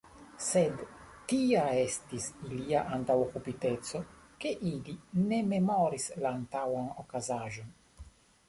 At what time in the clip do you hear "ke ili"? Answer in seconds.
4.45-4.97